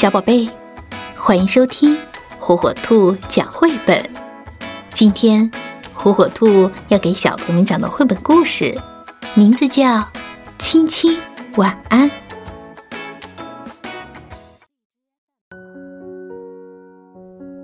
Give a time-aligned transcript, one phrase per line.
[0.00, 0.48] 小宝贝，
[1.14, 1.94] 欢迎收听
[2.38, 4.02] 火火兔讲绘本。
[4.94, 5.52] 今天，
[5.92, 8.74] 火火兔要给小朋友们讲的绘本故事，
[9.34, 9.84] 名字叫
[10.58, 11.18] 《亲亲
[11.56, 12.10] 晚安》。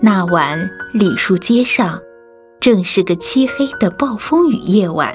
[0.00, 2.00] 那晚，李树街上
[2.58, 5.14] 正是个漆黑的暴风雨夜晚，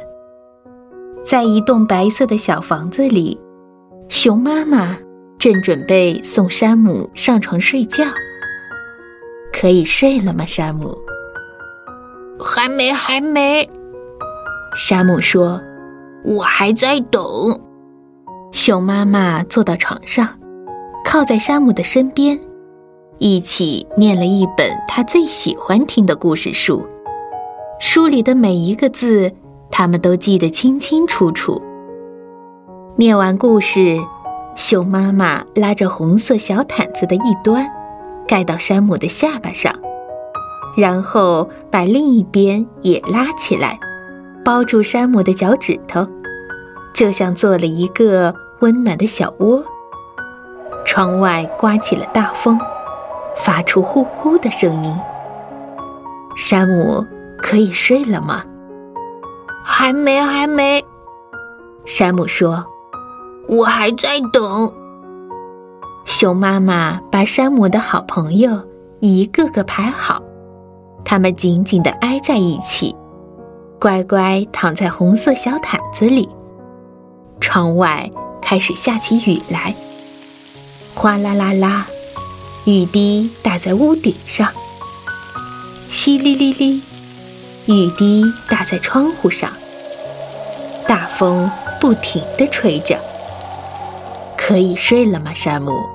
[1.26, 3.38] 在一栋白色的小房子里，
[4.08, 4.98] 熊妈妈。
[5.40, 8.04] 正准备送山姆上床睡觉，
[9.54, 10.46] 可以睡了吗？
[10.46, 11.02] 山姆
[12.38, 13.70] 还没，还没。
[14.76, 15.62] 山姆说
[16.26, 17.22] ：“我还在等。”
[18.52, 20.28] 熊妈妈坐到床上，
[21.06, 22.38] 靠在山姆的身边，
[23.18, 26.86] 一起念了一本他最喜欢听的故事书。
[27.80, 29.32] 书里的每一个字，
[29.72, 31.62] 他们都记得清清楚楚。
[32.98, 33.98] 念完故事。
[34.60, 37.66] 熊妈妈拉着红色小毯子的一端，
[38.28, 39.74] 盖到山姆的下巴上，
[40.76, 43.80] 然后把另一边也拉起来，
[44.44, 46.06] 包住山姆的脚趾头，
[46.94, 49.64] 就像做了一个温暖的小窝。
[50.84, 52.60] 窗外刮起了大风，
[53.38, 54.94] 发出呼呼的声音。
[56.36, 58.44] 山姆可以睡了吗？
[59.64, 60.84] 还没，还没。
[61.86, 62.69] 山姆说。
[63.50, 64.72] 我还在等。
[66.06, 68.68] 熊妈妈把山姆的好朋友
[69.00, 70.22] 一个个排好，
[71.04, 72.96] 他们紧紧地挨在一起，
[73.80, 76.30] 乖乖躺在红色小毯子里。
[77.40, 79.74] 窗外开始下起雨来，
[80.94, 81.88] 哗啦啦啦，
[82.66, 84.50] 雨滴打在屋顶上；
[85.90, 86.82] 淅沥沥沥，
[87.66, 89.50] 雨滴打在窗户上。
[90.88, 93.00] 大风不停地吹着。
[94.50, 95.88] 可以睡了吗，山姆？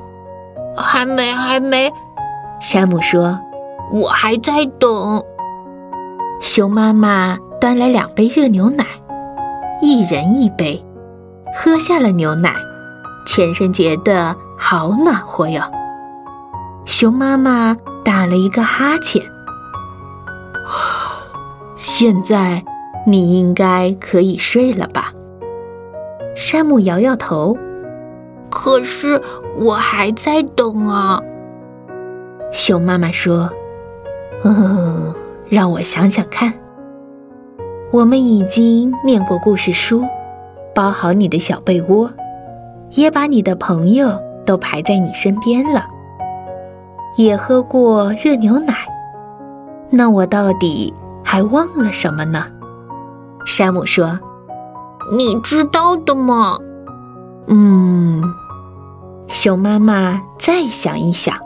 [0.77, 1.93] 还没，还没。
[2.61, 3.41] 山姆说
[3.93, 5.21] ：“我还在等。”
[6.41, 8.87] 熊妈妈端来两杯热牛奶，
[9.83, 10.81] 一人一杯。
[11.53, 12.55] 喝下了牛奶，
[13.27, 15.61] 全身觉得好暖和哟。
[16.85, 19.21] 熊妈妈打了一个哈欠。
[21.77, 22.63] 现在
[23.05, 25.13] 你应该可以睡了吧？
[26.37, 27.59] 山姆摇摇头。
[28.65, 29.21] 可是
[29.59, 31.21] 我还在等啊。
[32.51, 33.51] 熊妈妈说
[34.43, 35.15] ：“嗯，
[35.51, 36.55] 让我想想看。
[37.93, 40.03] 我们已经念过故事书，
[40.75, 42.11] 包好你的小被窝，
[42.93, 45.85] 也把你的朋友都排在你身边了，
[47.19, 48.75] 也喝过热牛奶。
[49.91, 52.47] 那我到底还忘了什么呢？”
[53.45, 54.19] 山姆说
[55.13, 56.57] ：“你知道的嘛？”
[57.47, 58.23] 嗯。
[59.27, 61.37] 熊妈妈再想一想，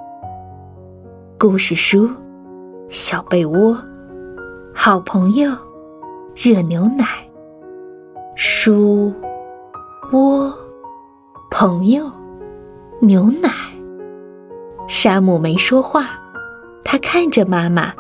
[1.39, 2.11] 故事书、
[2.89, 3.77] 小被窝、
[4.75, 5.51] 好朋友、
[6.35, 7.05] 热牛奶、
[8.35, 9.13] 书、
[10.13, 10.53] 窝、
[11.51, 12.11] 朋友、
[13.01, 13.49] 牛奶。
[14.89, 16.09] 山姆没说话，
[16.85, 17.93] 他看着妈妈，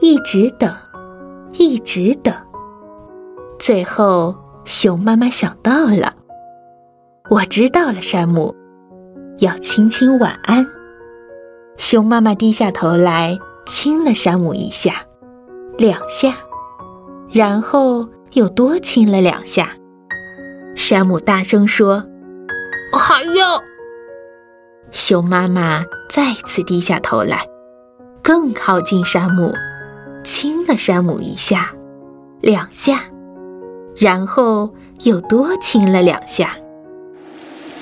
[0.00, 0.72] 一直等，
[1.54, 2.34] 一直等。
[3.58, 6.14] 最后，熊妈妈想到了，
[7.30, 8.54] 我知道了，山姆。
[9.38, 10.66] 要亲亲晚安。
[11.76, 15.02] 熊妈妈低下头来亲了山姆一下，
[15.76, 16.34] 两下，
[17.30, 19.70] 然后又多亲了两下。
[20.74, 22.04] 山姆大声说
[22.92, 23.62] ：“还要。”
[24.90, 27.46] 熊妈妈再次低下头来，
[28.22, 29.52] 更靠近山姆，
[30.24, 31.72] 亲了山姆一下，
[32.40, 33.04] 两下，
[33.96, 34.74] 然后
[35.04, 36.56] 又多亲了两下。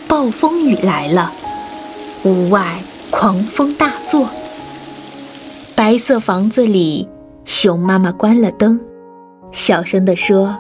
[0.06, 1.32] 暴风雨来了。
[2.26, 2.82] 屋外
[3.12, 4.28] 狂风大作，
[5.76, 7.08] 白色房子里，
[7.44, 8.80] 熊妈妈关了灯，
[9.52, 10.58] 小声地说：“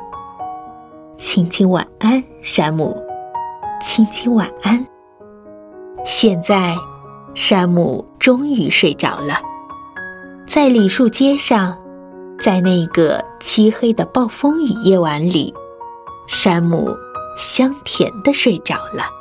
[1.18, 2.96] 亲亲晚安，山姆，
[3.82, 4.86] 亲亲晚安。”
[6.06, 6.76] 现在，
[7.34, 9.34] 山姆终于睡着了，
[10.46, 11.76] 在李树街上，
[12.38, 15.52] 在那个漆黑的暴风雨夜晚里，
[16.28, 16.96] 山姆
[17.36, 19.15] 香甜地睡着了。